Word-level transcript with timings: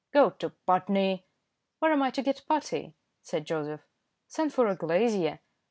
"Go 0.11 0.31
to 0.31 0.49
Putney!" 0.65 1.27
"Where 1.77 1.91
am 1.93 2.01
I 2.01 2.09
to 2.09 2.23
get 2.23 2.41
putty?" 2.47 2.95
said 3.21 3.45
Joseph. 3.45 3.81
"Send 4.25 4.51
for 4.51 4.65
a 4.65 4.75
glazier." 4.75 5.41